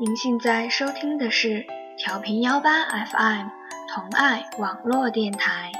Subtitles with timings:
[0.00, 1.62] 您现在收听的是
[1.98, 3.48] 调频幺八 FM
[3.94, 5.70] 同爱网络电台。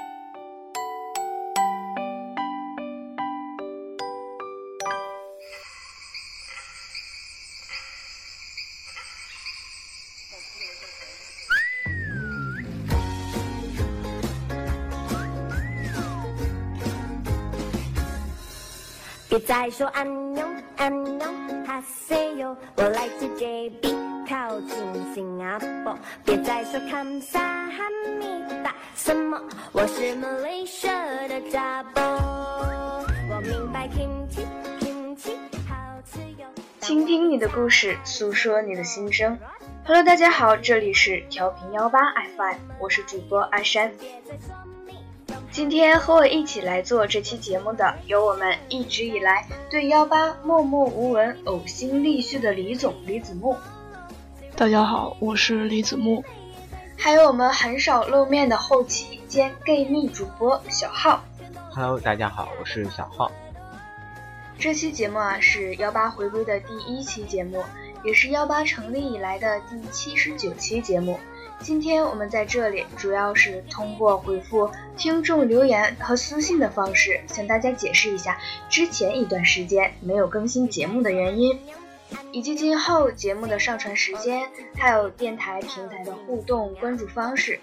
[19.30, 20.29] 别再说安
[26.70, 27.82] 说康萨哈
[28.20, 28.26] 密
[28.62, 29.36] 达什么，
[29.72, 32.00] 我是 Malaysia 的家伙。
[33.28, 34.46] 我明白 kimchi
[34.78, 35.32] kimchi
[35.68, 36.46] 好吃哟。
[36.78, 39.36] 倾听你的故事，诉说你的心声。
[39.84, 41.98] Hello，大家好，这里是调频幺八
[42.36, 43.90] FM，我是主播阿山。
[45.50, 53.56] 今天和我一起来做这期节目的有我们一直以来对幺八默默无闻、呕心沥血的李总李子木，
[54.54, 56.22] 大家好，我是李子木。
[57.02, 61.24] 还有我们很少露面的后期兼 gay 蜜主播小浩。
[61.74, 63.32] Hello，大家好，我是小浩。
[64.58, 67.64] 这期节目啊是幺八回归的第一期节目，
[68.04, 71.18] 也是幺八成立以来的第七十九期节目。
[71.60, 81.58] 今天我们在这里主要是通过回复听众留言和私信的方式，向大家解释一下之前一段时间没有更新节目的原因，
[82.32, 87.58] 以及今后节目的上传时间，还有电台平台的互动关注方式。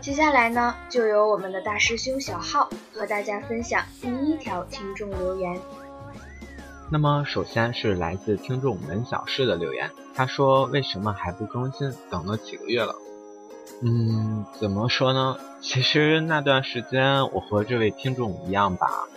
[0.00, 5.60] 接下来呢，就由我们的大师兄小浩和大家分享第一条听众留言。
[6.90, 11.92] 那么，首先是来自听众门小事的留言，他说：“为什么还不更新？
[12.10, 12.94] 等了几个月了。”
[13.82, 15.36] 嗯，怎么说呢？
[15.60, 19.08] 其实那段时间我和这位听众一样吧，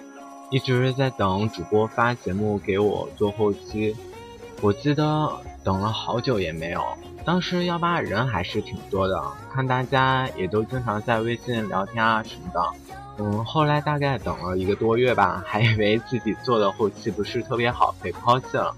[0.50, 3.96] 一直在等主播发节目给我做后期。
[4.62, 5.30] 我记得
[5.64, 6.84] 等了好久也没有。
[7.24, 9.22] 当时幺八人还是挺多的，
[9.54, 12.62] 看大家也都经常在微信聊天啊什么的。
[13.20, 18.74] 嗯，后来大概等了一个多月吧，还以为自己做的后期不是特别好，被抛弃了。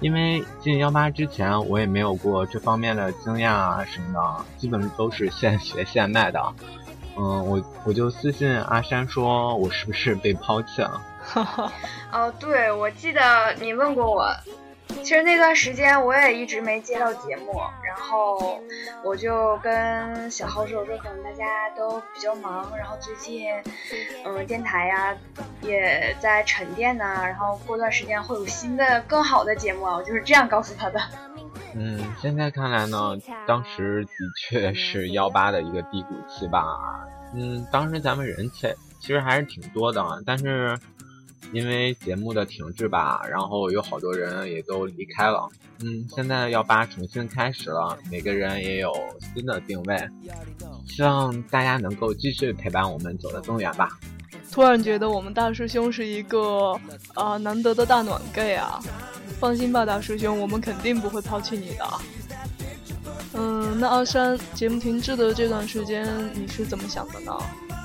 [0.00, 6.40] 因为进幺八之前，我也没有过这方面的经验啊什么的，基本都是现学现卖的。
[7.16, 11.00] 嗯，我我就私信阿山说，我是不是被抛弃了？
[11.22, 11.72] 哈 哈
[12.12, 13.20] 哦，对，我记得
[13.60, 14.28] 你问过我。
[15.02, 18.60] 其实那段时间我也一直没接到节目，然后
[19.02, 21.44] 我就跟小浩说，我说可能大家
[21.76, 23.48] 都比较忙，然后最近，
[24.24, 25.16] 嗯，电台呀、
[25.60, 31.00] 也在沉淀呐、然后过段时间会有新的更好的节目啊，我就是这样告诉他的。
[31.74, 33.16] 嗯，现在看来呢，
[33.46, 34.10] 当时的
[34.40, 36.64] 确是幺八的一个低谷期吧。
[37.34, 40.78] 嗯，当时咱们人气其实还是挺多的，但是
[41.52, 45.48] 因为节目的停滞吧，然后有好多人也都离开了。
[45.84, 48.92] 嗯，现在幺八重新开始了，每个人也有
[49.34, 50.08] 新的定位，
[50.86, 53.98] 希望大家能够继续陪伴我们走得更远吧。
[54.50, 56.78] 突然觉得我们大师兄是一个
[57.14, 58.80] 啊、难得的大暖 gay 啊！
[59.40, 61.86] 放心吧，大师兄，我们肯定不会抛弃你的。
[63.34, 67.32] 嗯，那阿山，节目停滞的这段时间你是怎么想的呢？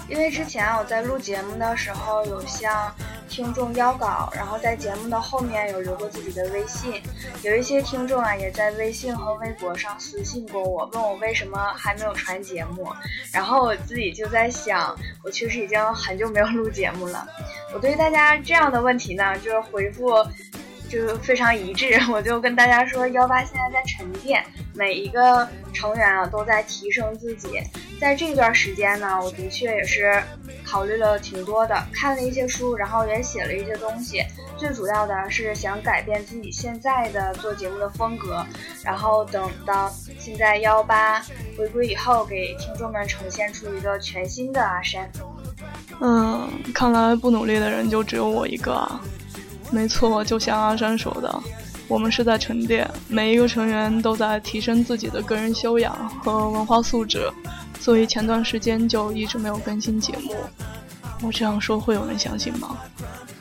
[0.09, 2.93] 因为之前我在录节目的时候有向
[3.27, 7.01] 听众邀稿，然后在节目的后面有留过自己的微信，
[7.43, 12.87] 有一些听众啊也在微信和微博上私信过我，问我为什么还没有传节目，
[13.33, 17.27] 然后我自己就在想，我确实已经很久没有录节目了。
[17.73, 20.25] 我对大家这样的问题呢，就是回复。
[20.89, 24.43] 就非常一致， 我就跟大家说，幺八现在在沉淀，
[24.73, 27.61] 每一个成员啊都在提升自己。
[27.99, 30.21] 在这段时间呢，我的确也是
[30.63, 34.23] 考虑了挺多的，看了一些书，然后也写了一些东西。
[34.55, 38.45] 最主要的是想改变自己现在的做节目的风格，
[38.83, 41.19] 然后等到现在幺八
[41.57, 45.09] 回归以后，给听众们呈现出一个全新的阿山。
[45.99, 49.01] 嗯，看来不努力的人就只有我一个啊。
[49.71, 51.43] 没错，就像阿山说的，
[51.87, 55.93] 我们是在沉淀，每一个成员都在提升自己的个人修养
[56.23, 57.31] 和文化素质，
[57.79, 60.35] 所以前段时间就一直没有更新节目。
[61.21, 62.77] 我这样说会有人相信吗？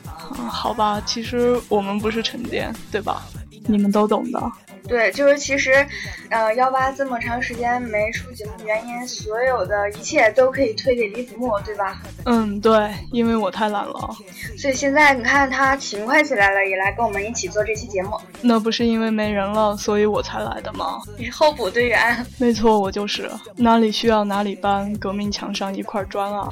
[0.05, 3.23] 啊，好吧，其实我们不是沉淀，对吧？
[3.65, 4.51] 你们都懂的。
[4.87, 5.85] 对，就是其实，
[6.29, 12.01] 呃，幺八这么长时间没出节目，原因所有的一切都可以推给李子墨，对吧？
[12.25, 14.15] 嗯，对，因为我太懒了。
[14.57, 18.17] 所以现在你看他勤快起来了，也来跟我们一起做这期节目。
[18.41, 21.01] 那不是因为没人了，所以我才来的吗？
[21.17, 22.25] 你是候补队员。
[22.37, 26.49] 没错，我就是哪里需要哪里搬，革命墙上一块砖啊。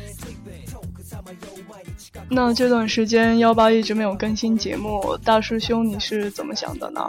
[2.29, 7.01] 那这段时间幺八一直没有更新节目，大师兄你是怎么想的呢？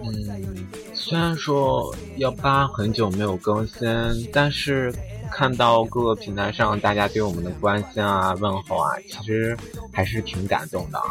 [0.00, 4.92] 嗯，虽然说幺八很久没有更新，但是。
[5.28, 9.58] 看到各个平台上大家对我们的关心啊、问候啊，其实
[9.92, 11.02] 还是挺感动的。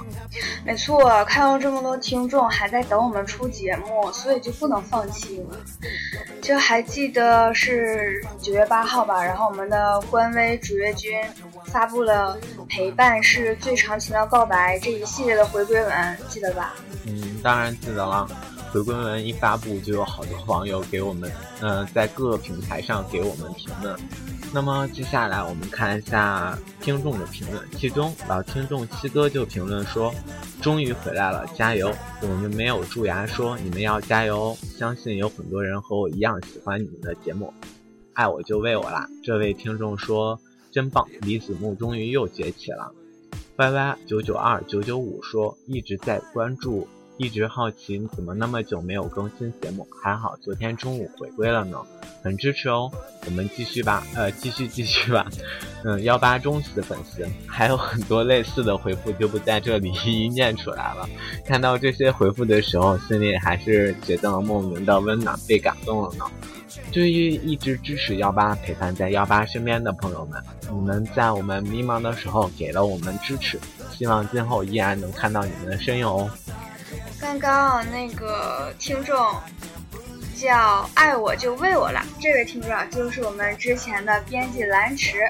[0.66, 5.58] 没错，看到这么多听众还在等我们出节目，所以就不能放弃了。
[6.42, 11.12] 就还记得是九月八号吧，然后我们的官微主页君
[11.66, 12.38] 发布了
[12.70, 16.74] “陪伴是最长情的告白”这一系列的回归文，记得吧？
[17.06, 18.28] 嗯，当然记得了。
[18.76, 21.32] 回归文一发布，就有好多网友给我们，
[21.62, 23.98] 嗯，在各个平台上给我们评论。
[24.54, 30.14] 那么接下来我们看一下听众的评论，其中老听众七哥就评论说
[30.62, 31.90] ：“终于回来了，加油！”
[32.22, 34.54] 我们没有蛀牙，说你们要加油。
[34.78, 37.54] 相信有很多人和我一样喜欢你们的节目，
[38.12, 39.08] 爱我就喂我啦。
[39.24, 40.38] 这位听众说
[40.70, 42.92] ：“真棒，李子木终于又崛起了。
[43.56, 46.86] ”Y Y 九九二九九五说：“一直在关注。”
[47.18, 51.78] 一直好奇怎么那么久没有更新节目，还好昨天中午回归了呢，
[52.22, 52.92] 很支持哦，
[53.26, 55.26] 我们继续吧，呃，继续继续吧，
[55.84, 61.08] 嗯，幺八忠实粉丝，还有很多类似的回复就不在这里一一念出来了。
[61.46, 66.26] 看到这些回复的时候，心里还是觉得莫名的温暖，被感动了呢。
[66.92, 73.58] 对于一直支持幺八、陪伴在幺八身边的朋友们，你们在我们迷茫的时候给了我们支持，
[73.92, 76.30] 希望今后依然能看到你们的身影哦。
[77.26, 79.18] 刚刚那个听众
[80.36, 85.28] 叫爱我就喂我了，这位听众就是我们之前的编辑蓝池。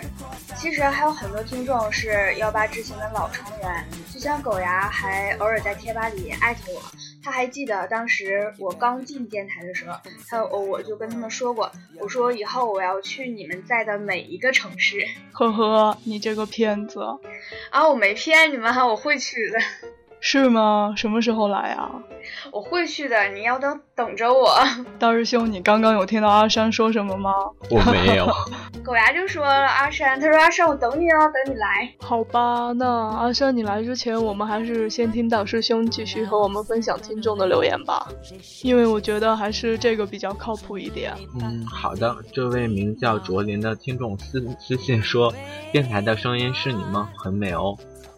[0.58, 6.82] 其实还有很多听众是幺八之前的老成员，就像狗牙还偶尔在贴吧里艾特我，
[7.24, 14.98] 他还记得当时我刚进电台的时候，他我我就跟他们说过，我说以后我要去你们在的每一个城市。
[15.32, 17.00] 呵呵，你这个骗子！
[17.72, 19.60] 啊，我没骗你们，我会去的。
[20.28, 20.92] 是吗？
[20.98, 21.88] 什么时候来啊？
[22.52, 24.50] 我会去的，你要等等着我。
[24.98, 27.32] 大师兄，你刚刚有听到阿山说什么吗？
[27.70, 28.26] 我没有。
[28.84, 31.94] 狗牙就说了阿山，他说阿山，我等你哦，等你来。
[32.00, 38.08] 好吧，那阿山你来之前，我们还是先听大师兄继续和我们分享听众的留言吧，
[38.64, 41.14] 因为我觉得还是这个比较靠谱一点。
[41.40, 42.16] 嗯，好的。
[42.34, 45.32] 这位名叫卓林的听众私私信说，
[45.72, 47.12] 电台的声音是你吗？
[47.16, 47.78] 很美哦。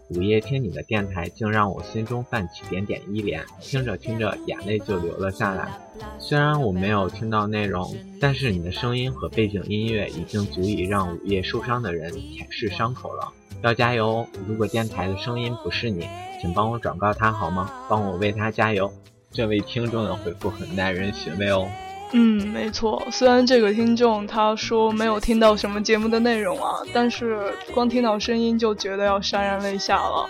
[0.09, 5.69] 午夜听你的电台，竟让我心中泛起点点依恋，听着听着，眼泪就流了下来。
[6.17, 13.33] 虽然我没有听到内容，但是你的声音和背景音乐已经足以让午夜受伤的人舔舐伤口了。
[13.63, 14.27] 要加油哦！
[14.47, 16.07] 如果电台的声音不是你，
[16.39, 17.69] 请帮我转告他好吗？
[17.89, 18.89] 帮我为他加油。
[19.31, 21.67] 这位听众的回复很耐人寻味哦。
[22.13, 23.05] 嗯，没错。
[23.11, 30.29] 虽然这个听众他说没有听到什么节目的内容啊，但是光听到声音就觉得要潸然泪下了。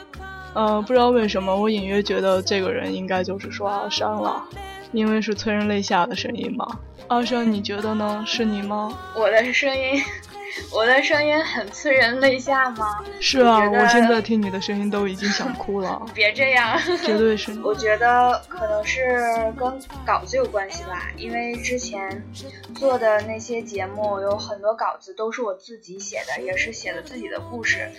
[0.54, 4.44] 呃，不知道为什么，我隐约觉得这个人应该就是说阿山了，
[4.92, 6.80] 因为是催人泪下的声音嘛。
[7.10, 8.24] 阿山，你觉得呢？
[8.26, 8.92] 是你吗？
[9.16, 10.02] 我的声音。
[10.74, 13.00] 我的声音很催人泪下吗？
[13.20, 16.02] 是啊，我现在听你的声音都已经想哭了。
[16.14, 17.52] 别这样，绝对是。
[17.62, 22.24] 我觉得可能是跟稿子有关系吧，因为之前
[22.76, 27.90] 做的那些节目有很多稿子都是我自己写的，也是写的自己的故事。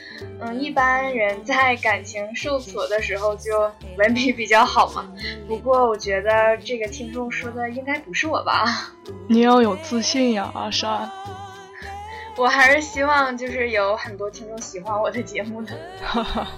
[0.40, 5.10] 嗯，一般人在感情受挫的时候就文笔比较好嘛。
[5.46, 8.92] 不过我觉得这个听众说的应该不是我吧？
[9.28, 11.10] 你要有自信呀，阿山。
[12.38, 15.76] 我还是希望就是有很多听众喜欢我的节目的。
[16.00, 16.48] 哈哈，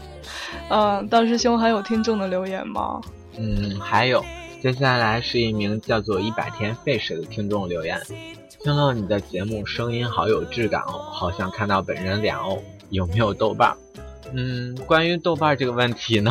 [0.69, 3.01] 嗯，大师兄还有听众的留言吗？
[3.39, 4.23] 嗯，还有，
[4.61, 7.99] 接下来是一名叫做一百天 fish 的听众留言，
[8.63, 13.75] 听了你的节目，声音好有质感哦，好像看到本人脸哦，有没有豆瓣？
[14.33, 16.31] 嗯，关于豆瓣这个问题呢，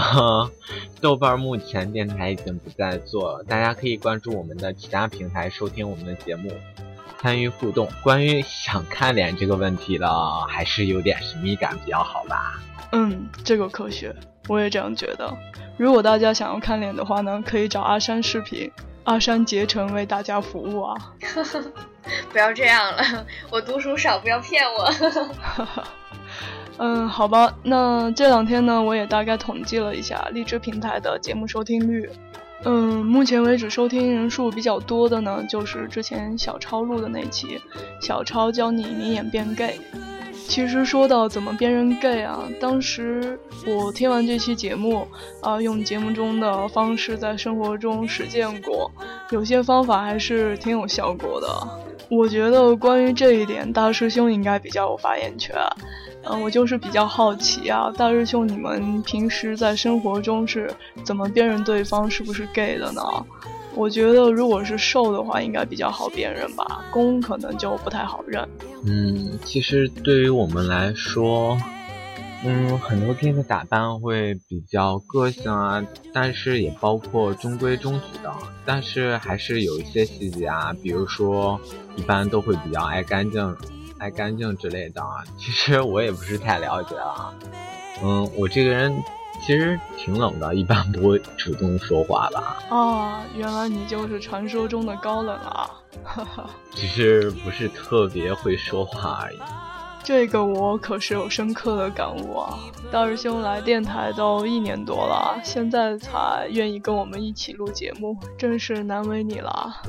[1.02, 6.52] 豆瓣目前电台已经不再做，大家可以关注我们的其他平台收听我们的节目。
[7.22, 10.08] 参与互动，关于想看脸这个问题呢，
[10.48, 12.60] 还是有点神秘感比较好吧？
[12.94, 14.16] 嗯，这个科学，
[14.48, 15.32] 我也这样觉得。
[15.78, 18.72] 如果大家想要看脸的话呢，可以找阿山视频，
[19.04, 20.96] 阿山竭诚为大家服务啊！
[22.32, 24.90] 不要这样了，我读书少，不要骗我。
[26.82, 32.10] 嗯，好吧，那这两天呢，我也大概统计了一下荔枝平台的节目收听率。
[32.66, 37.58] 嗯，目前为止收听人数比较多的呢，就是之前小超录的那期
[38.06, 39.80] 《小超教你明眼变 gay》。
[40.48, 45.08] 其实说到怎么辨认 gay 啊，当时我听完这期节目
[45.42, 48.92] 啊，用节目中的方式在生活中实践过，
[49.30, 51.48] 有些方法还是挺有效果的。
[52.10, 55.56] 我觉得关于这一点，大师兄应该比较有发言权。
[56.24, 60.74] 嗯，我就是比较好奇啊，大师兄，你们平时在生活中是
[61.04, 63.02] 怎么辨认对方是不是 gay 的呢？
[63.76, 68.48] 我觉得如果是瘦的话，应该比较好辨认吧，攻可能就不太好认。
[68.86, 71.58] 嗯，其实对于我们来说。
[72.42, 78.32] 嗯，很多 T 的打扮会比较个性啊，但是也包括中规中矩的，
[78.66, 81.60] 但是还是有一些细节啊，比如说
[81.98, 83.54] 一般都会比较爱干净、
[84.00, 85.24] 爱干净之类的啊。
[85.38, 87.34] 其实我也不是太了解啊。
[88.02, 89.04] 嗯，我这个人
[89.46, 92.58] 其实挺冷的，一般不会主动说话吧。
[92.70, 95.70] 啊，原来你就是传说中的高冷啊！
[96.04, 99.40] 哈哈，只是不是特别会说话而已。
[100.02, 102.58] 这个我可是有深刻的感悟啊！
[102.92, 109.82] 大师兄来电台都一年多了，现在才愿意跟我们一起录节目，真是难为你了。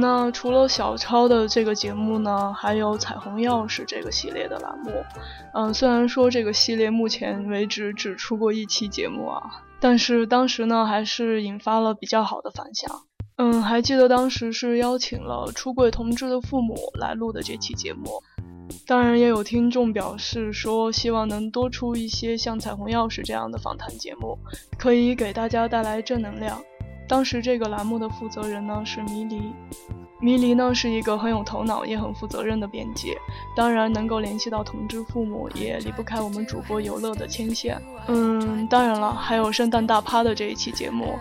[0.00, 4.90] 那除了小超的这个节目呢，还有彩虹钥匙这个系列的栏目。
[5.54, 9.42] 嗯，虽然说这个系列目前为止只出过一期节目啊，
[9.80, 13.02] 但是当时呢还是引发了比较好的反响。
[13.36, 18.22] 嗯，还记得当时是邀请了出柜同志的父母来录的这期节目。
[18.86, 24.38] 当然，也有听众表示说，希望能多出一些像《彩虹钥匙》这样的访谈节目，
[24.78, 26.62] 可以给大家带来正能量。
[27.06, 29.52] 当时这个栏目的负责人呢是迷离，
[30.24, 33.14] 迷离呢是一个很有头脑也很负责任的编辑。
[33.54, 37.78] 当然，能够联系到同志父母，也离不开我们主播游乐的牵线。
[38.06, 41.18] 嗯，当然了，还有圣诞大趴的这一期节目。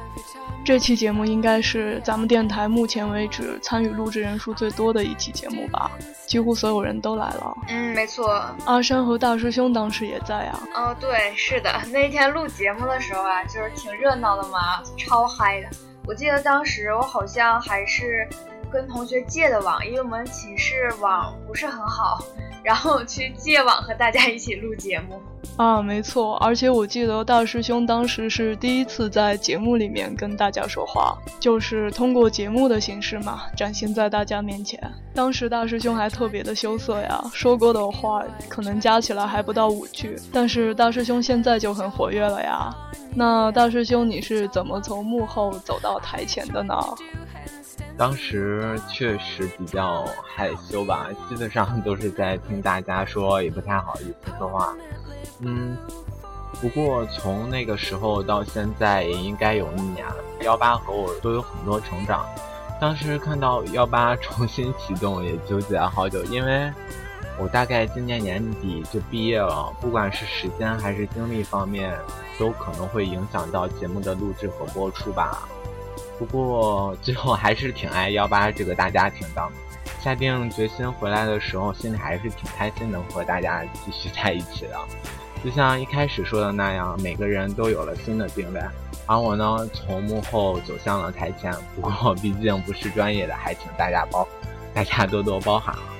[0.64, 5.92] 这期节目应该是咱们电台目前为止参与录制人数最多的一期节目吧，
[6.26, 7.58] 几乎所有人都来了。
[7.68, 10.64] 嗯，没错，阿山和大师兄当时也在啊。
[10.74, 15.68] 哦，对，是的，那天录节目的时候啊，就是挺热闹的嘛，超嗨的。
[16.06, 18.26] 我记得当时我好像还是
[18.74, 22.26] 跟同学借的网，因为我们寝室网不是很好，
[22.64, 25.22] 然后去借网和大家一起录节目。
[25.56, 34.82] 啊，没错，而且我记得大师兄当时是第一次在节目里面跟大家说话，就是通过节目的形式嘛，展现在大家面前。
[35.14, 42.74] 当时大师兄还特别的羞涩呀，说过的话可能加起来还不到五句，但是大师兄现在就很活跃了呀。
[43.16, 46.74] 那大师兄你是怎么从幕后走到台前的呢？
[47.96, 54.74] 当时确实比较害羞吧，基本上都是在听大家说，也不太好意思说话。
[55.42, 55.78] 嗯，
[56.60, 60.16] 不过从那个时候到现在也应该有一年了。
[60.42, 62.26] 幺八和我都有很多成长。
[62.82, 66.72] 当时看到幺八重新启动，也纠结了好久，因为
[67.40, 71.96] 我大概今年年底就毕业了，不管是时间还是精力方面，
[72.40, 75.48] 都可能会影响到节目的录制和播出吧。
[76.18, 79.50] 不过最后还是挺爱幺八这个大家庭的。
[80.00, 84.78] 下定决心回来的时候，心里还是挺开心能和大家继续在一起的。
[85.44, 88.62] 就像一开始说的那样，每个人都有了新的定位，
[89.06, 91.54] 而我呢，从幕后走向了台前。
[91.76, 94.28] 不过毕竟不是专业的，还请大家包，
[94.74, 95.93] 大家多多包涵啊。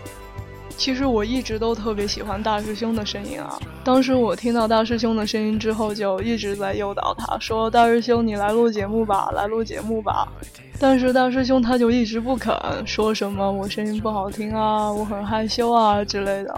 [0.78, 3.58] 其实我一直都特别喜欢大师兄的声音啊！
[3.84, 10.28] 当时我听到大师兄的声音之后，就一直在诱导他说：“大师兄，你来录节目吧，来录节目吧。”
[10.80, 12.54] 但是大师兄他就一直不肯，
[12.86, 16.54] 说什么我声音不好听啊，我很害羞啊之类的。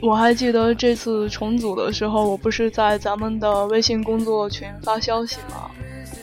[0.00, 5.70] 我还记得这次重组的时候，我不是在咱们的微信工作群发消息吗？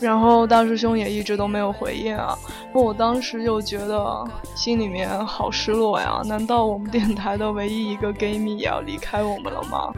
[0.02, 2.38] 然后大师兄也一直都没有回应啊，
[2.74, 4.24] 我当时就觉得
[4.56, 6.22] 心里面好失落呀！
[6.25, 9.94] 难道我们电台的唯一一个 gay 蜜也要离开我们了吗？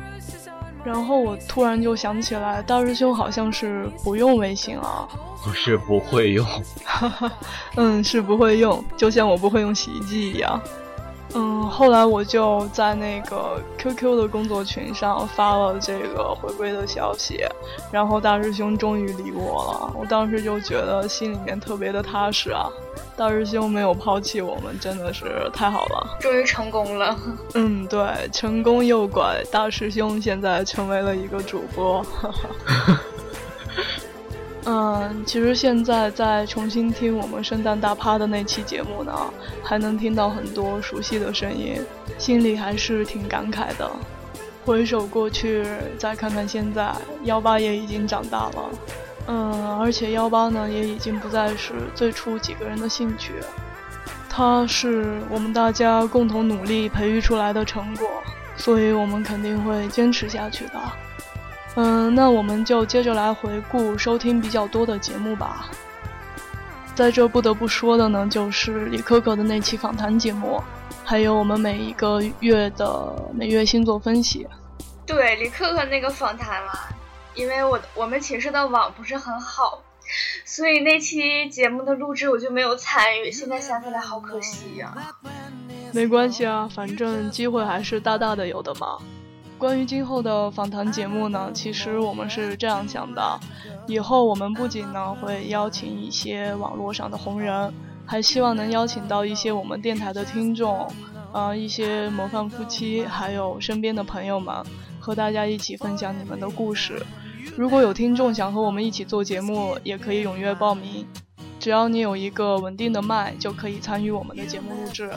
[0.85, 5.07] 然后我突然就想起来，大师兄好像是不用微信啊，
[5.43, 6.45] 不是不会用，
[7.75, 10.61] 嗯，是不会用，就像我不会用洗衣机一样。
[11.33, 17.43] 嗯，后来我就在那个 QQ 的工作群上发了这个回归的消息，
[17.91, 19.93] 然后大师兄终于理我了。
[19.99, 22.69] 我当时就觉得心里面特别的踏实啊，
[23.15, 26.17] 大师兄没有抛弃我们，真的是太好了。
[26.19, 27.15] 终于成功了。
[27.55, 32.03] 嗯，对，成功诱拐大师兄，现在成为了一个主播。
[34.69, 39.13] 嗯，其实现在在重新听我们圣诞大趴的那期节目呢，
[39.63, 41.81] 还能听到很多熟悉的声音，
[42.17, 43.89] 心里还是挺感慨的。
[44.65, 45.65] 回首过去，
[45.97, 46.93] 再看看现在，
[47.23, 48.69] 幺八也已经长大了。
[49.27, 53.35] 嗯，而且幺八呢，也已经不再是最初几个人的兴趣，
[54.29, 58.05] 它是我们大家共同努力培育出来的成果，
[58.57, 61.06] 所以我们肯定会坚持下去的。
[61.79, 65.69] 嗯，那我们就接着来回顾收听比较多的节目吧。
[66.95, 70.59] 在这不得不说的呢，就是李可可的那期访谈节目，
[71.05, 74.47] 还有我们每一个月的每月星座分析。
[75.05, 76.73] 对李可可那个访谈嘛，
[77.35, 79.83] 因为我我们寝室的网不是很好，
[80.43, 83.31] 所以那期节目的录制我就没有参与。
[83.31, 84.95] 现在想起来好可惜呀。
[85.93, 88.97] 没关系啊，反正机会还是大大的有的嘛。
[89.57, 93.39] 关于今后的访谈节目呢，其实我们是这样想的：
[93.87, 97.73] 以后我们不仅呢会邀请一些网络上的红人，
[98.05, 100.87] 还希望能邀请到一些我们电台的听众，
[101.33, 104.55] 呃，一些模范夫妻，还有身边的朋友们，
[104.99, 107.03] 和大家一起分享你们的故事。
[107.55, 111.07] 如果有听众想和我们一起做节目，也可以踊跃报名。
[111.59, 115.09] 只要你有一个稳定的麦，就可以参与我们的节目录制。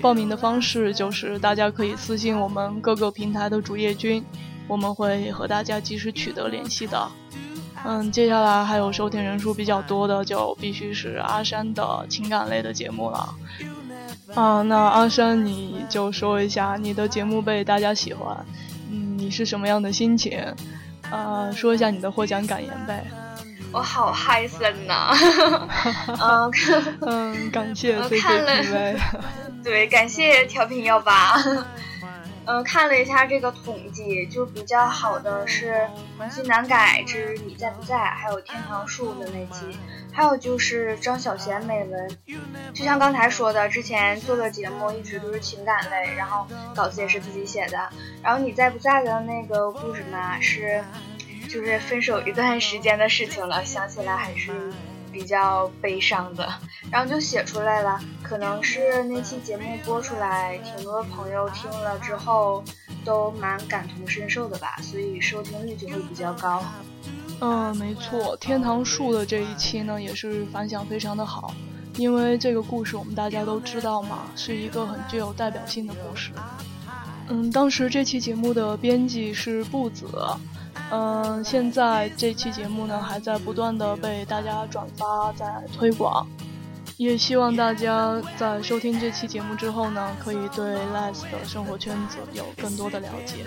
[0.00, 4.24] 报名的方式就是大家可以私信我们各个平台的主页君，
[4.68, 7.08] 我们会和大家及时取得联系的。
[7.86, 13.34] 嗯，接下来还有收听人数比较多的，就必须是阿山的情感类的节目了。
[14.34, 18.36] 啊，那阿山你就说一下你的节目被大家喜欢，
[18.90, 20.38] 嗯，你是什么样的心情？
[21.10, 23.04] 呃，说一下你的获奖感言呗。
[23.74, 25.12] 我好嗨森呐！
[26.22, 26.52] 嗯
[27.00, 28.96] 嗯，感谢 C C T V。
[29.64, 31.34] 对，感谢调频幺八。
[32.46, 35.88] 嗯，看了一下这个统计，就比较好的是
[36.46, 39.76] 《难改之你在不在》，还有《天堂树》的那期，
[40.12, 42.18] 还有就是张小娴美文。
[42.74, 47.88] 就像刚才说的，之前做的节目一直都是情感类，然后稿子也是自己写的。
[48.22, 50.84] 然后你在不在的那个故事呢，是
[51.54, 54.72] 就是分手一段时间的事情了，想起来还是。
[55.12, 56.52] 比较悲伤的，
[56.90, 58.00] 然后就写出来了。
[58.20, 62.64] 可能是那期节目播出来，挺多朋友听了之后
[63.04, 66.60] 都蛮感同身受的吧，所以收听率就会比较高。
[67.40, 71.54] 嗯，没错，天堂树的这一期呢，也是反响非常的好，
[71.94, 76.32] 因为这个故事我们大家都知道嘛，是一个很具有代表性的故事。
[77.28, 80.08] 嗯，当时这期节目的编辑是布子。
[80.90, 86.26] 嗯，现在这期节目呢，还在不断的被大家转发，在推广，
[86.96, 93.44] 也希望大家在收听这期节目之后呢，可以对 Les 的生活圈子有更多的了解。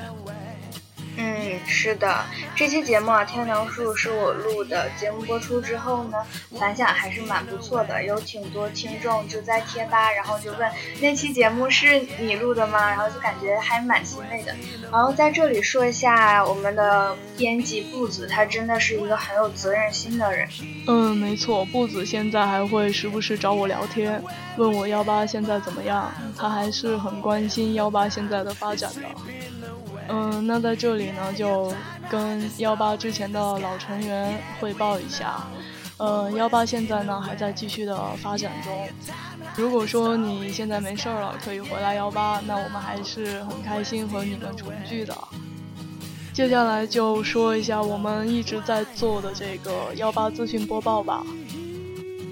[1.20, 2.24] 嗯，是的，
[2.56, 4.88] 这期节目啊，《天堂树》是我录的。
[5.00, 6.18] 节目播出之后呢，
[6.60, 12.88] 反响还是蛮不错的，有挺多听众就在贴吧，然后就问那期节目是你录的吗？
[12.88, 14.56] 然后就感觉还蛮欣慰的。
[14.92, 20.48] 然后在这里说一下，我们的编辑步子，他真的是一个很有责任心的人。
[20.88, 24.22] 嗯，没错，步子现在还会时不时找我聊天，
[24.58, 29.02] 问我幺八现在怎么样，他还是很关心幺八现在的发展的。
[30.10, 31.74] 嗯，那在这里呢，就
[32.10, 35.46] 跟幺八之前的老成员汇报一下。
[35.98, 38.88] 呃，幺八现在呢还在继续的发展中。
[39.56, 45.18] 如果说你现在没事儿了，可以回来幺八，那我们还是很开心和你们重聚的。
[46.34, 51.24] 接下来就说一下我们一直在做的这个幺八资讯播报吧。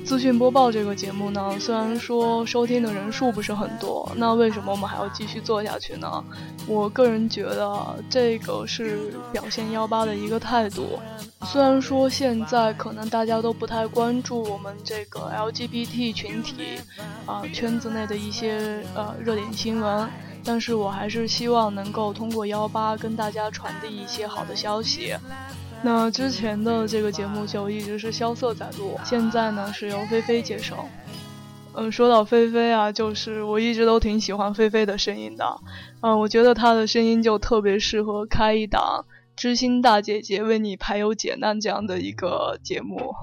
[0.05, 6.23] 资讯播报这个节目呢，虽然说收听的人数不是很多，那为什么我们还要继续做下去呢？
[6.67, 10.99] 我个人觉得这个是表现幺八的一个态度。
[11.47, 16.79] 虽然说现在可能大家都不太关注我们这个 LGBT 群体
[17.25, 20.07] 啊圈子内的一些呃热点新闻，
[20.43, 25.15] 但是我还是希望能够通过幺八跟大家传递一些好的消息。
[25.83, 30.87] 那之前的这个节目就一直是萧瑟在录，现在呢是由菲菲接手。
[31.75, 35.45] 嗯，说到菲菲啊，就是我一直都挺喜欢菲菲的声音的。
[36.01, 43.13] 嗯，我觉得她的声音就特别适合开一档知心大姐姐为你排忧解难这样的一个节目，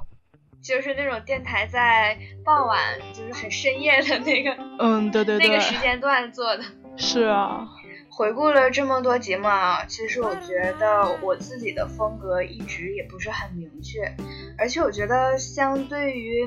[0.62, 2.78] 就是那种电台在傍晚，
[3.14, 6.62] 就是很深夜的那个，嗯，对对对，那个时间段做的。
[6.96, 7.66] 是啊。
[8.14, 14.14] 回顾了这么多节目啊，其实我觉得我自己的风格一直也不是很明确，
[14.58, 16.46] 而且我觉得相对于，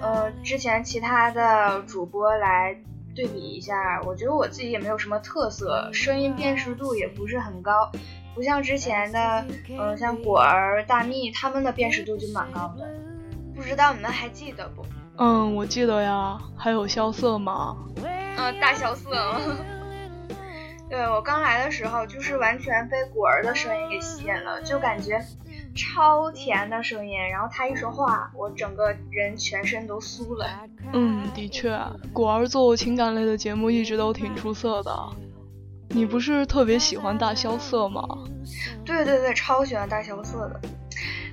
[0.00, 2.74] 呃，之前其他的主播来
[3.14, 7.92] 对比一下，我觉得我自己也没有什么特色，声音辨识度也不是很高，
[8.34, 9.44] 不像之前的，
[9.78, 12.88] 嗯，像果儿、大蜜他们的辨识度就蛮高的，
[13.54, 14.82] 不知道你们还记得不？
[15.18, 17.76] 嗯，我记得呀，还有萧瑟吗？
[18.38, 19.12] 嗯，大萧瑟。
[20.88, 25.20] 对我刚来的时候，就是完全被果儿的声音给吸引了，就感觉
[25.74, 27.18] 超甜的声音。
[27.28, 30.46] 然后他一说话，我整个人全身都酥了。
[30.92, 31.76] 嗯，的确，
[32.12, 34.96] 果儿做情感类的节目一直都挺出色的。
[35.88, 38.02] 你不是特别喜欢大萧瑟吗？
[38.84, 40.60] 对对对，超喜欢大萧瑟的。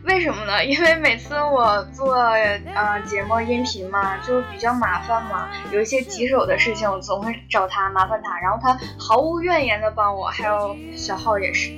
[0.06, 0.64] 为什么呢？
[0.66, 10.28] 因为每次我做呃节目音频嘛，就比较麻烦嘛，有一些棘手的事情，我总会找他麻烦他，然后他毫无怨言的帮我。
[10.28, 11.72] 还有小浩也是，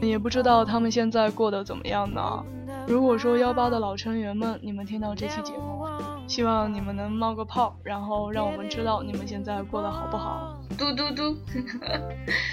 [0.00, 2.44] 也不知道他们现在过得怎么样呢。
[2.86, 5.86] 如果说幺八的老成员们，你们听到这期节目，
[6.26, 10.54] 希望你们能冒个泡，然后让我们知道你们现在过得好不好。
[10.76, 11.36] 嘟嘟嘟，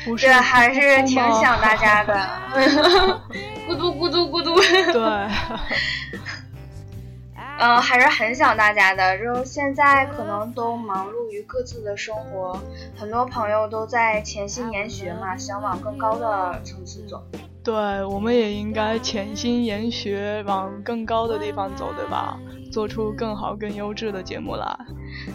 [0.06, 2.13] 不是，这还是挺想大家的。
[3.67, 4.56] 咕嘟咕嘟咕嘟。
[4.94, 5.02] 对。
[7.60, 9.17] 嗯，还是很想大家的。
[9.20, 12.60] 就现在可能都忙碌于各自的生活，
[12.98, 17.22] 很多朋友都在潜心研学嘛，想往更高的层次走。
[17.63, 17.74] 对，
[18.06, 22.38] 我们也应该潜心研学，往更高的地方走，对吧？
[22.71, 24.65] 做出更好、更优质的节目来。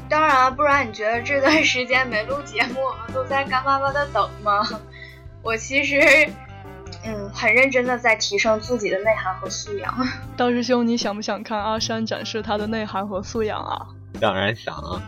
[0.09, 4.63] 当然，不然你觉得这段时间没录节目，我们都在干巴巴的等吗？
[5.43, 6.01] 我其实。
[7.05, 9.95] 嗯，很认真的在提升自己的内涵和素养。
[10.37, 13.87] 大师兄，你想不想看阿山展示他的内涵和素养啊？
[14.21, 15.01] 当然想啊。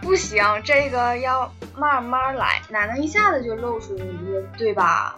[0.00, 3.96] 不行，这个要慢慢来，哪能一下子就露出
[4.56, 5.16] 对吧？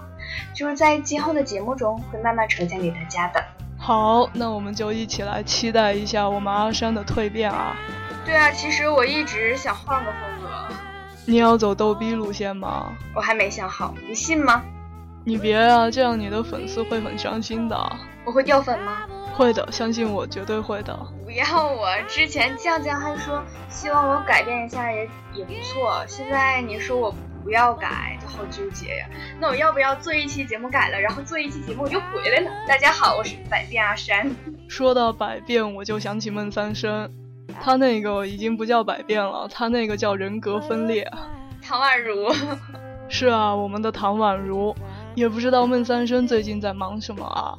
[0.54, 3.42] 就是在今后的节目中会慢慢呈现给大家的。
[3.78, 7.74] 好，那我们就一起来期待一下我们阿山的蜕变啊！
[8.26, 10.74] 对啊，其实我一直想换个风格。
[11.24, 12.92] 你要走逗逼路线吗？
[13.14, 14.62] 我还没想好，你信吗？
[15.24, 17.96] 你别啊，这样你的粉丝会很伤心的。
[18.24, 19.06] 我会掉粉吗？
[19.34, 20.94] 会的，相信我，绝对会的。
[21.24, 29.06] 不要我，之前酱酱还说希望我改变一下也也不错，现在你说我不要改，就好纠结呀。
[29.40, 32.50] 那我要不要做一期节目改了，然后做一期节目又回来了？
[32.68, 34.30] 大家好，我是百变阿山。
[34.68, 37.10] 说到百变，我就想起孟三生，
[37.60, 41.10] 他那个已经不叫百变了，他那个叫人格分裂。
[41.62, 42.32] 唐宛如。
[43.08, 44.74] 是啊，我们的唐宛如。
[45.16, 47.58] 也不知道孟三生最近在忙什么啊？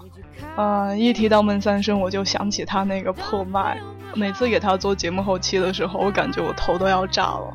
[0.55, 3.77] 嗯，一提到孟三生，我就想起他那个破麦。
[4.15, 7.53] 每次给他做节目后期的时候，我感觉我头都要炸了。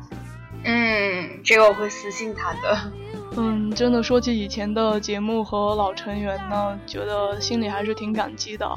[0.67, 2.91] 嗯，这个我会私信他的。
[3.37, 8.67] 嗯，真的说起以前的节目和老成员呢，觉得心里还是挺感激的。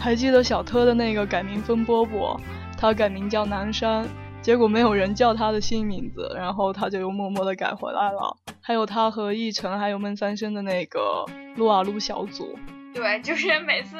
[0.00, 2.36] 还记得小特的那个改名风波不？
[2.76, 4.06] 他改名叫南山。
[4.40, 8.36] 结果没有人叫他的新名字，然后他就又默默的改回来了。
[8.60, 12.58] 还有他和奕晨还有孟三生的那个撸啊撸小组，
[12.92, 13.96] 对，就是每次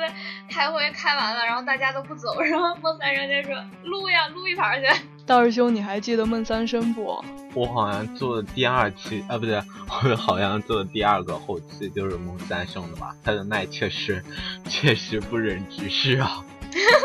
[0.50, 4.88] 开会开完了，然后大家都不走，然后孟三生就说撸呀撸一盘去。
[5.32, 7.18] 大师兄，你还记得孟三生不？
[7.54, 9.56] 我好像做的第二期啊，不对，
[9.88, 13.16] 我好像做的第二个后期就是孟三生的吧？
[13.24, 14.22] 他的麦确实
[14.68, 16.44] 确实不忍直视啊。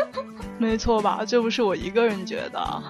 [0.60, 1.24] 没错吧？
[1.26, 2.82] 这不是我一个人觉得。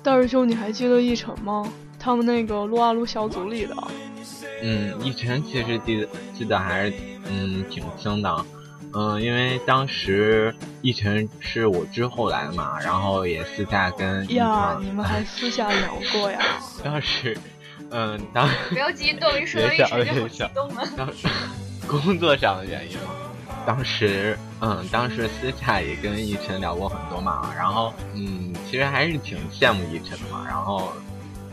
[0.00, 1.68] 大师兄，你还记得奕晨吗？
[1.98, 3.74] 他们那个撸啊撸小组里的。
[4.62, 6.96] 嗯，奕晨其实记得记得还是
[7.28, 8.46] 嗯挺清的，
[8.96, 16.40] 嗯，因为当时奕晨是我之后来的嘛，然后也私下跟呀，你们还私下聊过呀？
[16.82, 17.36] 当时，
[17.90, 20.82] 嗯，当不要激动，一说到奕晨就好激动了。
[20.96, 21.28] 当时
[21.86, 23.10] 工作上的原因嘛，
[23.66, 24.38] 当时。
[24.58, 30.94] 嗯，当时私下也跟奕晨聊过很多嘛，然后嗯，其实还是挺羡慕奕晨的嘛，然后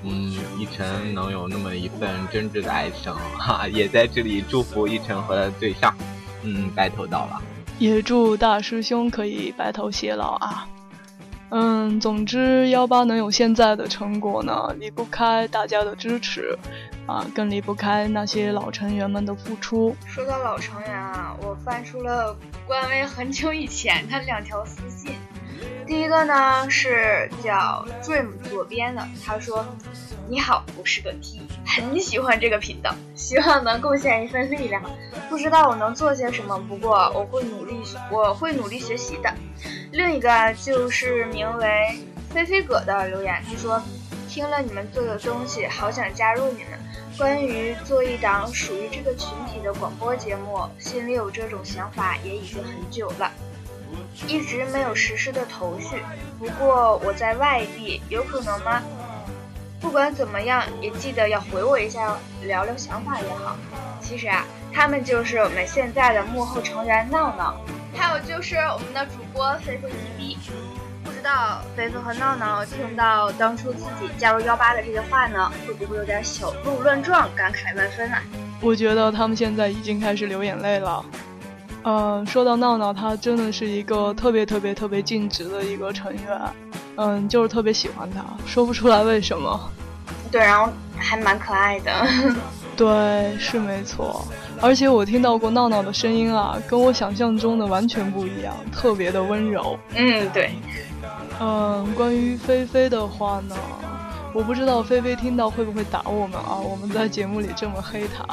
[0.03, 5.93] 嗯，一晨能有那么一份真挚的爱情，哈，也在这里祝福一晨和他的对象，
[6.43, 7.41] 嗯，白头到老，
[7.79, 10.67] 也祝大师兄可以白头偕老啊。
[11.49, 16.57] 嗯，总之幺八能有现在的成果呢，离不开大家的支持。
[17.05, 19.93] 啊，更离不开那些老成员们的付出。
[20.07, 22.33] 说到老成员啊，我翻出了
[22.65, 25.11] 官微很久以前的两条私信。
[25.85, 29.65] 第一个呢是叫 Dream 左边的，他说
[30.31, 31.41] ：“你好，我是个 T，
[31.75, 34.81] 很喜欢这个频道，希望能贡献一份力量。
[35.29, 39.33] 不知道我能做些什么，不过我会努力，我会努力学习的。”
[39.91, 41.97] 另一个就是名为
[42.29, 43.81] 飞飞哥的留言，他说
[44.27, 46.79] ：“听了你们做的东西，好想加入你们。”
[47.15, 53.31] 关于做一档属于这个群体的广播节目，心里有这种想法也已经很久了，
[54.27, 56.01] 一直没有实施的头绪。
[56.39, 58.81] 不过我在外地，有可能吗？
[59.83, 63.57] 不管怎么样，也记得要回我一下，聊聊想法也好。
[64.01, 67.57] 其实啊，他们就是我们现在的幕后成员闹闹，
[67.93, 70.37] 还有就是我们的主播飞飞 TV。
[71.21, 78.21] 道飞飞和闹闹听到当初自己加入幺八的这些话呢，会不会有点小鹿乱撞，感慨万分啊？
[78.59, 81.05] 我觉得他们现在已经开始流眼泪了。
[81.85, 86.41] 嗯，说到闹闹，他真的是一个特别特别特别尽职的一个成员。
[86.95, 89.71] 嗯，就是特别喜欢他，说不出来为什么。
[90.31, 91.91] 对，然后还蛮可爱的。
[92.75, 94.25] 对，是没错。
[94.61, 99.77] 而且我听到过闹闹的声音啊，跟我想象中的完全不一样，特别的温柔。
[99.95, 100.51] 嗯，对。
[101.39, 103.55] 嗯，关于菲菲的话呢，
[104.33, 106.57] 我不知道菲菲听到会不会打我们啊？
[106.57, 108.25] 我们在节目里这么黑她。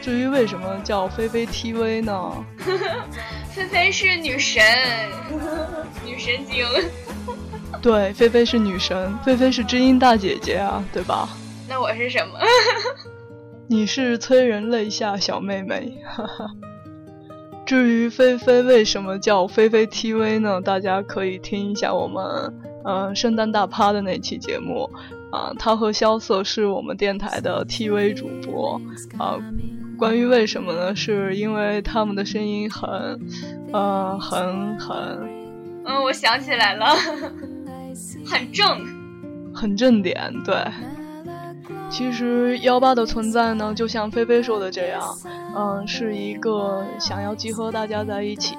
[0.00, 2.44] 至于为什么叫菲菲 TV 呢？
[3.52, 4.62] 菲菲是女神，
[6.04, 6.66] 女神经。
[7.82, 11.28] 对，菲菲是女神，菲菲是知音大姐姐啊，对吧？
[11.68, 12.38] 那我是什么？
[13.68, 15.98] 你是催人泪下小妹妹。
[16.04, 16.46] 哈 哈
[17.64, 20.60] 至于菲菲为什么叫菲菲 TV 呢？
[20.60, 22.24] 大家可以听一下我们
[22.84, 24.88] 嗯圣诞大趴的那期节目。
[25.32, 28.78] 啊，她和萧瑟是我们电台的 TV 主播，
[29.18, 29.38] 啊，
[29.96, 30.94] 关于为什么呢？
[30.94, 33.18] 是因为他们的声音很，
[33.72, 34.96] 呃，很很，
[35.86, 36.94] 嗯，我想起来了，
[38.24, 38.86] 很正，
[39.54, 40.54] 很正点，对。
[41.90, 45.02] 其实幺八的存在呢，就像菲菲说的这样，
[45.54, 48.56] 嗯，是一个想要集合大家在一起，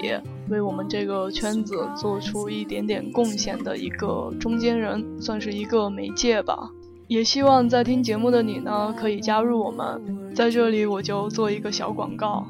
[0.50, 6.70] 为我们这个圈子做出一点点贡献的一个中间人，算是一个媒介吧。
[7.08, 10.34] 也希望在听节目的你呢，可以加入我们。
[10.36, 12.46] 在这里，我就做一个小广告。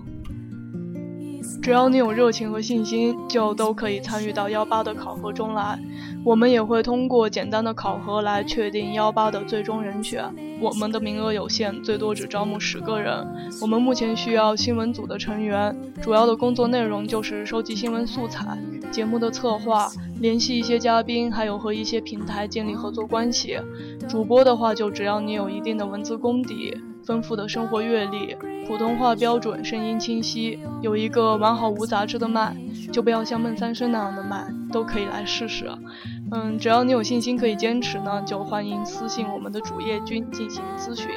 [1.63, 5.79] 只要你有热情和信心，就都可以参与到幺八的考核中来。
[6.25, 10.25] 我们也会通过简单的考核来确定幺八的最终人选。
[10.59, 13.25] 我们的名额有限，最多只招募十个人。
[13.61, 18.57] 我们目前需要新闻组的成员，主要的工作内容就是收集新闻素材、
[18.91, 23.57] 节目的策划、联系一些嘉宾，还有和一些平台建立合作关系。
[24.09, 26.77] 主播的话，就只要你有一定的文字功底。
[27.05, 28.35] 丰富的生活阅历，
[28.67, 32.55] 普通话标准，声音清晰，有一个完好无杂质的麦，
[32.91, 35.69] 就不要像孟三生那样的麦，都可以来试试。
[36.31, 41.09] 嗯，只要你有信心可以坚持呢，就欢迎私信我们的主页君进行咨询，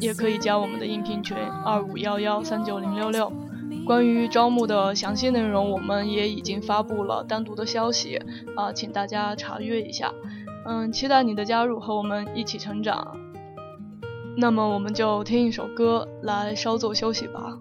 [0.00, 3.32] 也可以加我们的应聘群二五幺幺三九零六六。
[3.84, 8.18] 关于招募的详细内容，我们也已经发布了单独的消息
[8.56, 10.10] 啊，请大家查阅一下。
[10.66, 13.23] 嗯，期待你的加入，和我们一起成长。
[14.36, 17.58] 那么我们就听一首歌来稍作休息吧。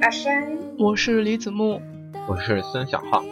[0.00, 1.80] 阿山，我是李子木，
[2.28, 3.24] 我是孙小浩。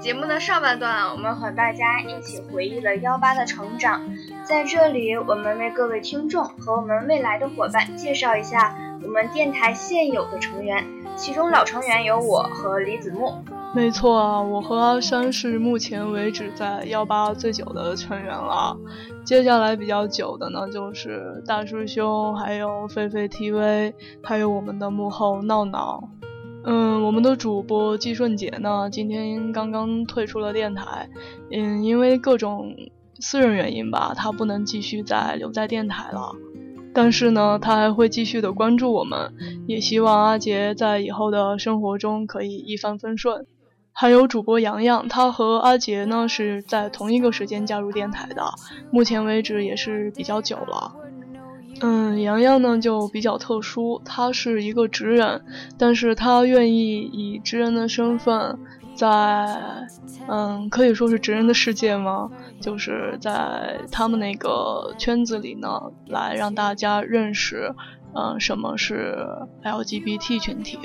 [0.00, 4.02] 节目的上半段，我们和大家一起回忆了幺八的成长。
[4.44, 10.84] 在这里，我们为各位听众和我们未来的伙伴介绍一下我们电台现有的成员，
[11.16, 13.42] 其中老成员有我和李子木。
[13.78, 18.76] 没错啊，我和阿山是目前为止在幺八最久的成员了。
[19.24, 26.02] 接下来比较久的呢，就是大师兄，还有菲菲 TV，还有我们的幕后闹闹。
[26.64, 31.08] 嗯，我们的主播季顺杰呢，今天刚刚退出了电台，
[31.52, 32.74] 嗯，因为各种
[33.20, 36.32] 私人原因吧，他不能继续再留在电台了。
[36.92, 39.32] 但是呢，他还会继续的关注我们，
[39.68, 43.46] 也希望阿杰在以后的生活中可以一帆风顺。
[44.00, 48.44] 还有主播洋洋，他和阿杰呢是在同一个时间加入电台的，
[48.92, 50.94] 目前为止也是比较久了。
[51.80, 55.42] 嗯，洋洋呢就比较特殊，他是一个职人，
[55.76, 58.56] 但是他愿意以职人的身份，
[58.94, 59.60] 在
[60.28, 62.30] 嗯可以说是职人的世界吗？
[62.60, 67.74] 就是在他们那个圈子里呢，来让大家认识，
[68.14, 69.26] 嗯什么是
[69.64, 70.78] LGBT 群体。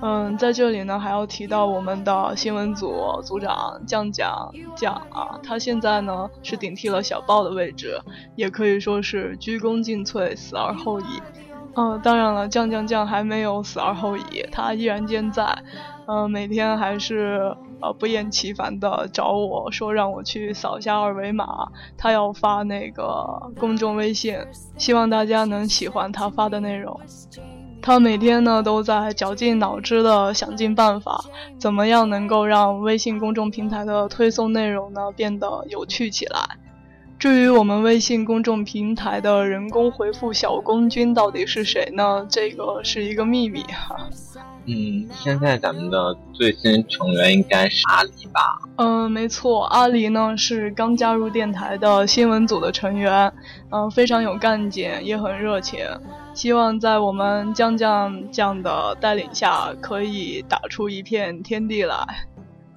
[0.00, 8.00] 嗯，在这里呢，还要提到我们的新闻组组长酱酱酱啊，他现在呢是顶替了小报的位置，
[8.36, 11.20] 也可以说是鞠躬尽瘁，死而后已。
[11.74, 15.58] 嗯，当然了，酱酱酱还没有死而后已，他依然健在。
[16.06, 24.38] 嗯，每天还是呃不厌其烦的找我说让我去扫一下二维码，他要发那个公众微信，
[24.76, 26.98] 希望大家能喜欢他发的内容。
[27.88, 31.24] 他每天呢都在绞尽脑汁的想尽办法，
[31.58, 36.38] 怎么样能够让微信公众平台的推送内容呢变得有趣起来？
[37.18, 42.26] 至于我们微信公众平台的人工回复小公君到底是谁呢？
[42.28, 43.96] 这个是一个秘密哈。
[44.68, 48.60] 嗯，现在咱们的最新成员应该是阿狸吧？
[48.76, 53.32] 嗯，没错，阿狸呢是刚加入电台的新闻组的成员，
[53.70, 55.80] 嗯，非常有干劲，也很热情。
[56.34, 61.96] 希望在我们酱酱酱的带领下，可以打出一片天地来。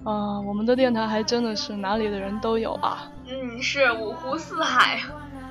[0.02, 3.08] 啊，我们的电台还真的是哪里的人都有啊！
[3.28, 4.98] 嗯，是五湖四海。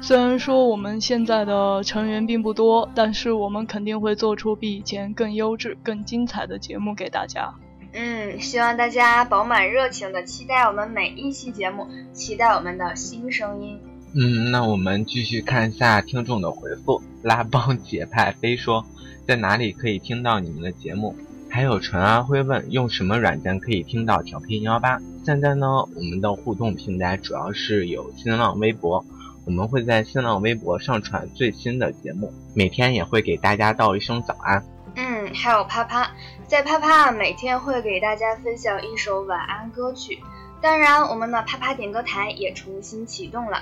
[0.03, 7.53] 虽然说我们现在的成员并不多，但是我们肯定会做出比以前更优质、更精彩的节目给大家。
[7.93, 13.79] 嗯，希望大家饱满热情的期待我们每一期节目，期待我们的新声音。
[14.15, 16.99] 嗯，那我们继续看一下听众的回复。
[17.21, 18.83] 拉帮结派飞说，
[19.27, 21.15] 在哪里可以听到你们的节目？
[21.47, 24.99] 还有纯阿辉问，用什么软件可以听到调频幺八？
[25.23, 29.05] 现在呢，我们的互动平台主要是有新浪微博。
[29.45, 34.63] 我们会在新浪微博上传最新的节目，每天也会给大家道一声早安。
[34.95, 36.11] 嗯，还有啪啪，
[36.47, 40.19] 在啪啪每天会给大家分享一首晚安歌曲。
[40.61, 43.61] 当然，我们的啪啪点歌台也重新启动了，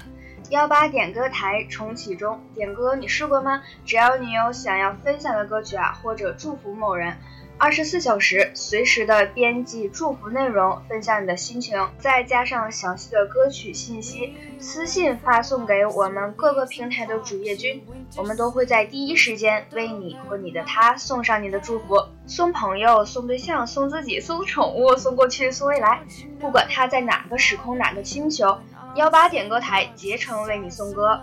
[0.50, 2.42] 幺八点歌台重启中。
[2.54, 3.62] 点歌你试过吗？
[3.86, 7.16] 只要你有想要分享的歌曲啊，或者祝福某人。
[7.62, 26.00] 二十四小时随时的编辑祝福内容，分享你的心情，再加上详细的歌曲信息，私信发送给我们各个平台的主页君，我们都会在第一时间为你和你的他送上你的祝福，送朋友、送对象、送自己、送宠物、送过去、送未来，
[26.40, 28.58] 不管他在哪个时空、哪个星球，
[28.96, 31.20] 幺八点歌台竭诚为你送歌。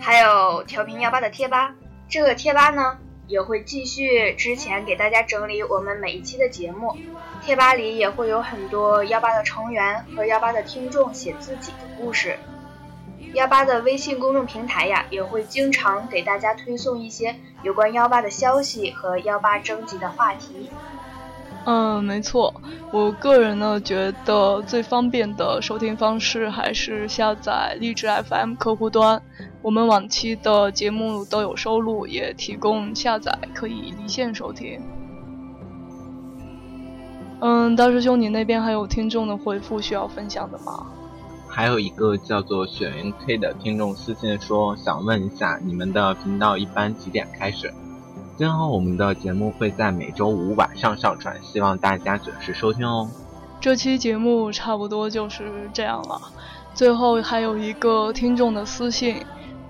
[0.00, 1.72] 还有调频幺八的贴吧，
[2.08, 2.98] 这个贴吧呢？
[3.28, 6.96] 也会继续之前给大家整理我们每一期的节目，
[7.42, 12.38] 贴吧里也会有很多幺八的成员和幺八的听众写自己的故事。
[13.34, 20.70] 幺八的微信公众平台呀，也会经常给大家推送一些有关幺八的消息和幺八征集的话题。
[21.68, 22.54] 嗯，没错，
[22.92, 29.20] 我个人呢觉得最方便的收听方式还是下载荔枝 FM 客户端。
[29.66, 34.80] 我们往期的节目都有收录，也提供下载，可以离线收听。
[37.40, 40.86] 嗯，大师兄，你那边还有听众的回复需要分享的吗？
[41.48, 47.74] 还有一个叫做雪云 K 的听众私信说，想问一下你们的频道一般几点开始？
[48.36, 53.10] 今后我们的节目会在每周五晚上上传，希望大家准时收听哦。
[53.60, 56.22] 这期节目差不多就是这样了。
[56.72, 59.26] 最后还有一个听众的私信。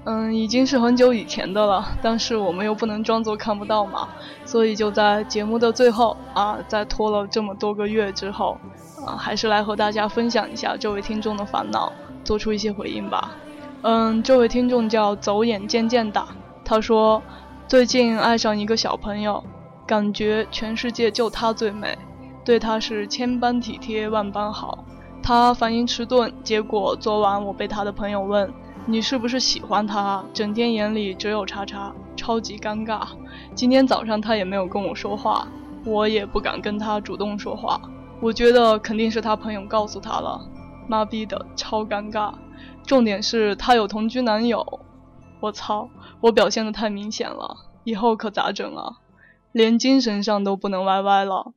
[0.09, 4.09] 嗯，已经是很久以前的了，但是我们又不能装作看不到嘛，
[4.45, 8.57] 所以就在节目的最后啊，在拖了这么多个月之后，
[9.05, 11.93] 啊，还是来和大家分享一下这位听众的烦恼，
[12.23, 13.33] 做出一些回应吧。
[13.83, 16.29] 嗯，这位听众叫走眼渐渐大，
[16.65, 17.21] 他说
[17.67, 19.43] 最近爱上一个小朋友，
[19.85, 21.99] 感觉全世界就他最美，
[22.45, 24.85] 对他是千般体贴万般好。
[25.21, 28.49] 他反应迟钝，结果昨晚我被他的朋友问。
[28.89, 30.25] 你是不是喜欢他？
[30.33, 33.05] 整天眼里只有叉叉，超级尴尬。
[33.53, 35.49] 今天早上他也没有跟我说话，
[35.85, 37.81] 我也不敢跟他主动说话。
[38.21, 40.41] 我觉得肯定是他朋友告诉他了，
[40.87, 42.33] 妈逼的，超尴尬。
[42.87, 44.79] 重点是他有同居男友，
[45.41, 45.89] 我操，
[46.21, 48.99] 我表现的太明显了，以后可咋整啊？
[49.51, 51.53] 连精神上都不能歪歪了。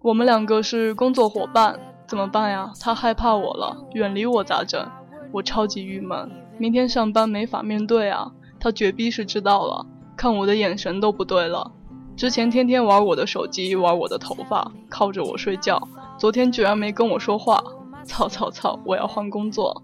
[0.00, 2.72] 我们两个是工作伙伴，怎么办呀？
[2.80, 4.88] 他害怕我了，远离我咋整？
[5.32, 6.30] 我超级郁闷。
[6.62, 8.30] 明天上班没法面对啊！
[8.60, 9.84] 他绝逼是知道了，
[10.16, 11.72] 看我的眼神都不对了。
[12.14, 15.88] 之前天天玩我的手机，玩我的头发，靠着我睡觉。
[16.16, 17.60] 昨天居然没跟我说话，
[18.04, 18.78] 操操操！
[18.84, 19.82] 我要换工作。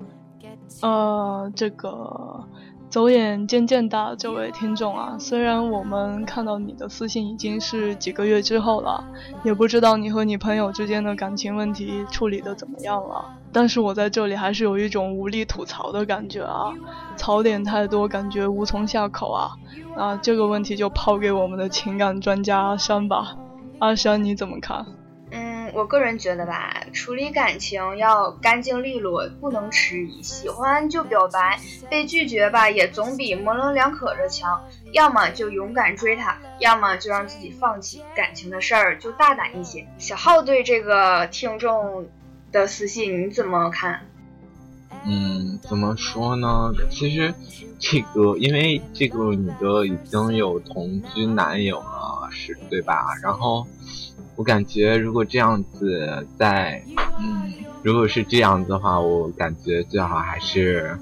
[0.80, 2.44] 呃，这个。
[2.88, 9.04] 走眼渐渐大，这位听众啊，虽然我们看到你的私信已经是几个月之后了，
[9.44, 16.72] 也不知道你和你朋友之间的感情问题处理的怎么样了，但是我在这里还是有一种无力吐槽的感觉啊，
[17.16, 19.50] 槽点太多，感觉无从下口啊，
[19.96, 23.36] 啊，这个问题就抛给我们的情感专家阿山吧。
[23.78, 24.84] 阿山你怎么看？
[25.30, 30.22] 嗯，我个人觉得吧，处理感情要干净利落，不能迟疑。
[30.22, 31.58] 喜欢就表白，
[31.90, 34.58] 被拒绝吧，也总比模棱两可着强。
[34.92, 39.86] 要么就勇敢追他，要么就让自己放弃感情的事儿，就大胆一些。
[39.98, 42.06] 小浩对这个听众
[42.52, 44.00] 的私信你怎么看？
[45.04, 46.72] 嗯，怎么说呢？
[46.90, 47.32] 其实
[47.78, 53.14] 这个，因为这个女的已经有同居男友了，是对吧？
[53.22, 53.66] 然后
[54.36, 56.82] 我感觉，如果这样子在，
[57.20, 60.98] 嗯，如果是这样子的话，我感觉最好还是，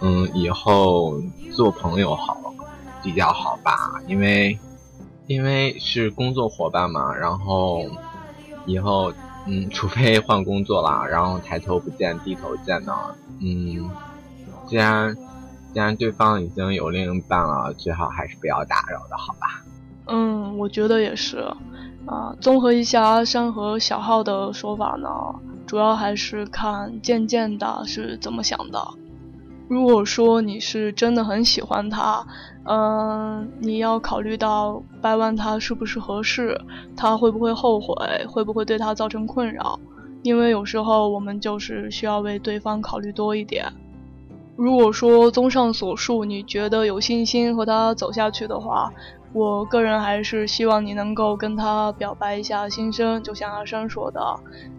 [0.00, 1.20] 嗯，以后
[1.52, 2.54] 做朋友好
[3.02, 4.58] 比较好吧，因为
[5.26, 7.84] 因为是工作伙伴嘛，然后
[8.66, 9.12] 以后。
[9.46, 12.92] 嗯，除非换工作了， 然后抬头不见低头见的。
[13.40, 13.90] 嗯，
[14.66, 15.14] 既然
[15.72, 19.62] 既然对方已经有另一半了，最好还是不要打扰的，好吧？
[20.06, 21.38] 嗯，我觉得也是。
[22.06, 25.08] 啊，综合一下阿山和小浩的说法呢，
[25.66, 28.80] 主要还是看渐渐的是怎么想的。
[29.68, 32.24] 如果说你是真的很喜欢他，
[32.64, 36.60] 嗯，你要考虑到掰弯他是不是合适，
[36.96, 37.94] 他会不会后悔，
[38.28, 39.78] 会不会对他造成困扰？
[40.22, 43.66] 因为有时候我们就是需要为对方考虑多一点。
[44.56, 48.90] 如果说综上所述，你觉得有信心和他走下去的话，
[49.32, 54.20] 我个人还是希望你能够跟他表白一下心声，就像阿山说的，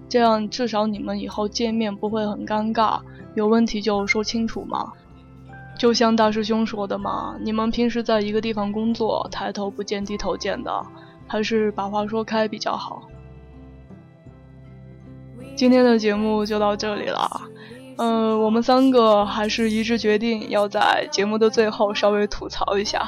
[0.09, 2.99] 这样至少你们以后见面不会很尴尬。
[3.35, 4.91] 有问题就说清楚嘛，
[5.77, 10.83] 就像大师兄说的嘛，你们平时在一个地方工作，抬头不见低头见的，
[11.27, 13.03] 还是把话说开比较好。
[15.55, 17.41] 今天的节目就到这里了，
[17.97, 23.07] 嗯，我们三个还是一致决定要在节目的最后稍微吐槽一下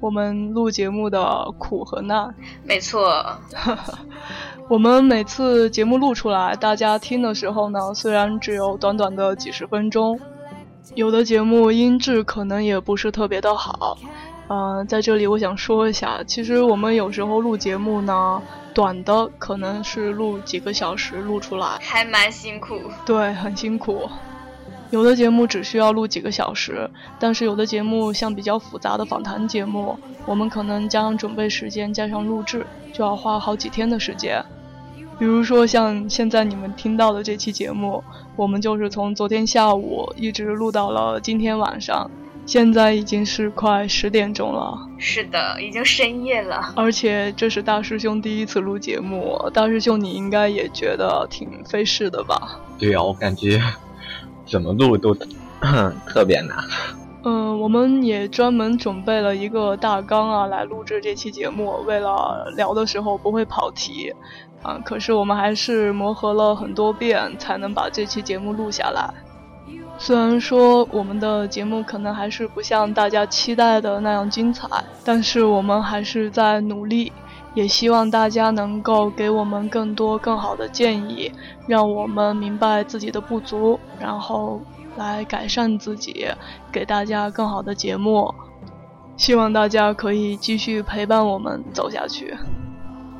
[0.00, 2.34] 我们录节目的苦和难。
[2.64, 3.24] 没错。
[4.66, 10.18] 我们每次节目录出来，大家听的时候呢，虽然只有短短的几十分钟，
[10.94, 13.98] 有的节目音质可能也不是特别的好。
[14.48, 18.40] 嗯，在这里我想说一下，其实我们有时候录节目呢，
[18.72, 22.80] 短的可能是录几个小时录出来，还蛮辛苦。
[23.04, 24.08] 对，很辛苦。
[24.90, 34.44] 有的节目只需要录几个小时，但是有的节目像比较复杂的访谈节目，我们可能将准备时间加上录制，就要花好几天的时间。
[35.18, 38.02] 比如说像现在你们听到的这期节目，
[38.36, 42.10] 我们就是从昨天下午一直录到了今天晚上，
[42.46, 44.76] 现在已经是快十点钟了。
[44.98, 46.72] 是的，已经深夜了。
[46.74, 52.58] 而且这是大师兄第一次录节目，大师兄你应该也觉得挺费事的吧？
[52.78, 53.60] 对啊，我感觉
[54.50, 55.14] 怎么录都
[56.08, 56.56] 特别难。
[57.22, 64.12] 嗯，我们也专门准备了一个大纲啊，来录制这期节目，为了聊的时候不会跑题。
[64.62, 64.78] 啊！
[64.84, 69.08] 可是我们还是磨合了很多遍，才能把这期节目录下来。
[69.96, 74.68] 虽然说我们的节目可能还是不像大家期待的那样精彩，
[75.02, 77.10] 但是我们还是在努力，
[77.54, 81.32] 也希望大家能够给我们更多更好的建议，
[81.66, 84.60] 让我们明白自己的不足，然后
[84.96, 86.26] 来改善自己，
[86.70, 88.32] 给大家更好的节目。
[89.16, 92.34] 希望大家可以继续陪伴我们走下去。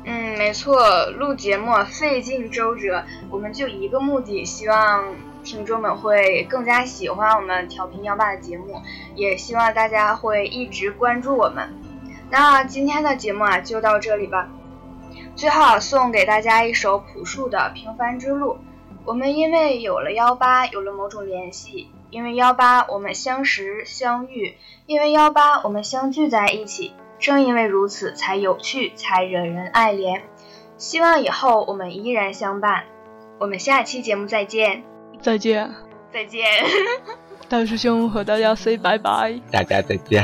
[0.03, 5.03] 嗯，没错，录节目费尽周折，我们就一个目的，希望
[5.43, 8.81] 听众们会更加喜欢我们调频幺八的节目，
[9.15, 11.69] 也希望大家会一直关注我们。
[12.31, 14.49] 那今天的节目啊，就到这里吧。
[15.35, 18.53] 最后送给大家一首朴树的《平凡之路》。
[19.05, 24.53] 我们因为有了幺八，有了某种联系；因为幺八，我们相识相遇；
[24.85, 26.93] 因为幺八，我们相聚在一起。
[27.19, 30.21] 正因为如此，才有趣，才惹人爱怜。
[30.77, 32.83] 希望以后我们依然相伴。
[33.39, 34.83] 我们下期节目再见，
[35.19, 35.71] 再见，
[36.13, 36.45] 再见。
[37.49, 40.23] 大师兄和大家 say 拜拜，大家再见。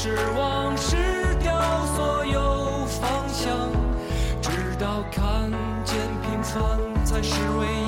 [0.00, 0.94] 失、望、失
[1.42, 1.60] 掉
[1.96, 3.68] 所有方向，
[4.40, 5.50] 直到看
[5.84, 7.87] 见平凡才是唯一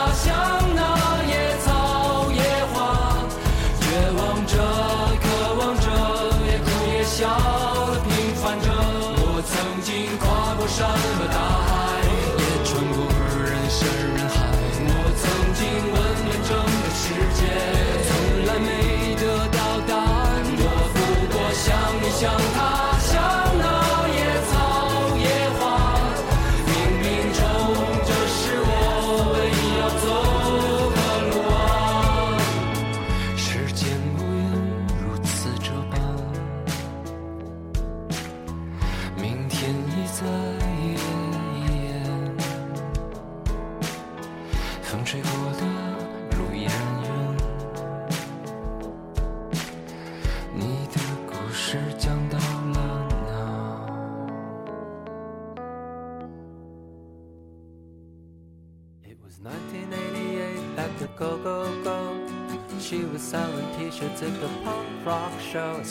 [21.53, 22.70] 想你想他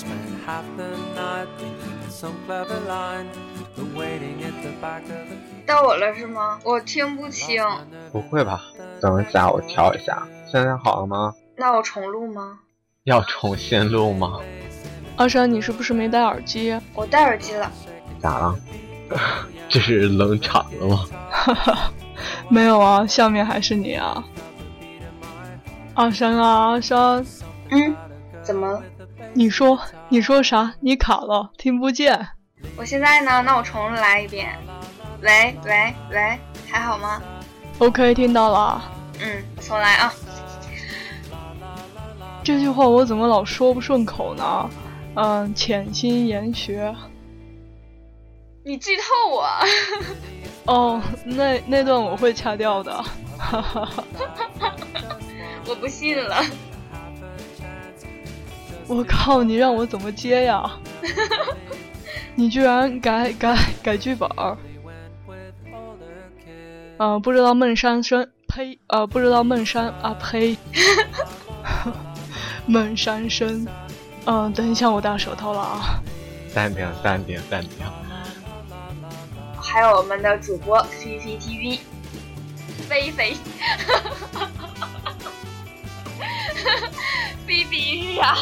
[0.01, 3.29] spent half the night thinking some clever line,
[3.77, 5.37] but waiting at the back of the
[5.67, 6.59] 到我了是吗？
[6.65, 7.63] 我听不清，
[8.13, 8.63] 不会吧？
[9.01, 10.27] 等一下，我调一下。
[10.51, 11.35] 现在好了吗？
[11.57, 12.59] 那我重录吗？
[13.05, 14.41] 要重新录吗？
[15.17, 16.79] 阿山，你是不是没戴耳机？
[16.95, 17.71] 我戴耳机了。
[18.19, 18.59] 咋了？
[19.69, 21.05] 这是冷场了吗？
[22.49, 24.25] 没有啊，下面还是你啊。
[25.95, 27.25] 阿山啊，阿山，
[27.71, 27.95] 嗯，
[28.43, 28.83] 怎么了？
[29.33, 30.75] 你说你说啥？
[30.81, 32.29] 你卡了，听不见。
[32.77, 33.43] 我现在呢？
[33.43, 34.59] 那我重来一遍。
[35.23, 36.39] 喂喂喂，
[36.71, 37.23] 还好吗
[37.79, 38.83] ？OK，听到了。
[39.21, 40.13] 嗯，重来啊。
[42.43, 44.71] 这句话我怎么老说不顺口呢？
[45.15, 46.95] 嗯，潜心研学。
[48.65, 49.47] 你剧透我。
[50.67, 53.05] 哦，那那段我会掐掉的。
[55.67, 56.43] 我不信了。
[58.91, 60.69] 我靠，你让我怎么接呀？
[62.35, 64.57] 你居然改改改剧本儿？
[66.99, 70.57] 啊、不知道孟山生，呸，呃，不知道孟山啊呸，
[72.67, 73.67] 孟山生，
[74.27, 76.03] 嗯、等一下，我大舌头了啊！
[76.53, 77.71] 淡定，淡定，淡定。
[79.63, 81.79] 还有我们的主播 CCTV，
[82.89, 83.37] 菲菲，
[87.51, 88.37] 菲比呀，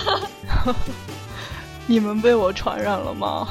[1.88, 3.48] 你们被我传染了吗？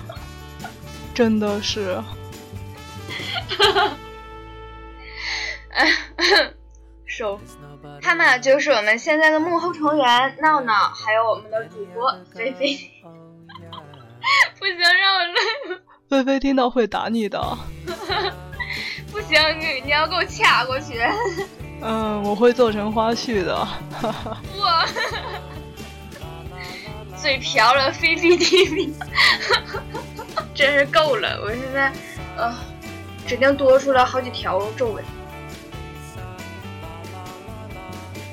[1.14, 2.02] 真的是，
[7.04, 7.38] 手。
[8.00, 12.74] 他们就是我们现在的幕后成员闹闹，还有我们的主播菲菲。
[14.58, 15.34] 不行，让我累
[15.74, 15.80] 了。
[16.08, 17.58] 菲菲听到会打你的。
[19.12, 20.98] 不行，你你要给我掐过去。
[21.82, 23.66] 嗯，我会做成花絮的。
[24.02, 24.84] 我
[27.16, 28.90] 嘴瓢了，菲菲 TV，
[30.54, 31.40] 真是够了！
[31.42, 31.92] 我现在
[32.36, 32.54] 呃，
[33.26, 35.04] 指定多出来好几条皱纹。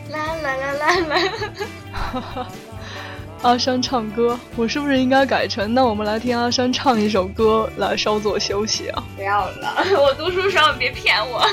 [0.10, 2.48] 啦啦啦啦啦！
[3.44, 5.74] 阿山唱歌，我是不是应该改成？
[5.74, 9.04] 那我们来听阿山唱一首歌来稍作休息啊？
[9.16, 11.48] 不要了，我读书少，别骗我。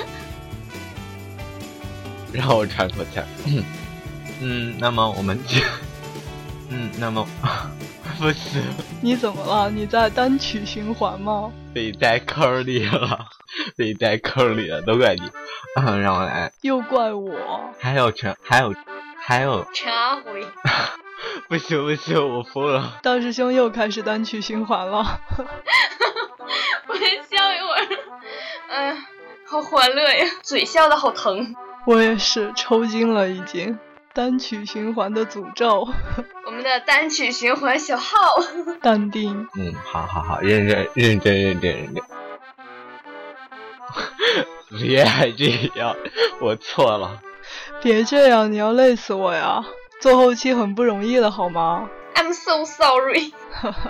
[2.33, 3.27] 让我喘口气儿。
[4.41, 5.61] 嗯，那么我们就，
[6.71, 7.27] 嗯，那么
[8.19, 8.63] 不行，
[9.01, 9.71] 你怎么了？
[9.71, 11.51] 你在单曲循环吗？
[11.75, 13.27] 被带坑里了，
[13.77, 15.23] 被带坑里了，都怪你。
[15.77, 16.53] 嗯，让我来。
[16.63, 17.35] 又怪我？
[17.81, 18.75] 还有陈，还有，
[19.21, 20.47] 还有，陈阿辉，
[21.49, 22.99] 不行不行，我疯了。
[23.03, 25.21] 大师兄又开始单曲循环了。
[26.87, 27.89] 我先笑一会儿。
[28.71, 28.97] 哎呀，
[29.47, 31.55] 好欢乐呀，嘴笑的好疼。
[31.89, 33.79] 我也是抽筋了，已经。
[34.13, 35.89] 单曲循环的诅咒。
[36.45, 38.15] 我们的单曲循环小号，
[38.83, 39.49] 淡定。
[39.57, 42.05] 嗯，好好好，认真认真认真认真。
[44.79, 45.03] 别
[45.35, 45.97] 这样，
[46.43, 47.23] 我错了。
[47.81, 49.65] 别这样，你要累死我呀！
[49.99, 53.33] 做后期很不容易的，好吗？I'm so sorry。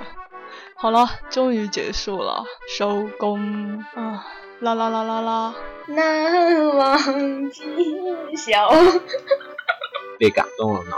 [0.76, 4.24] 好了，终于结束了，收工啊！
[4.60, 5.54] 啦啦啦啦啦。
[5.86, 8.68] 难忘今宵。
[10.18, 10.96] 被感动了呢。